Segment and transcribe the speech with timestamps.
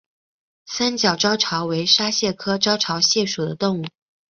[0.65, 3.85] 三角招潮为沙蟹科招潮蟹属的动物。